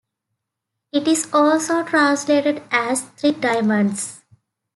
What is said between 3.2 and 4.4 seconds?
diamonds".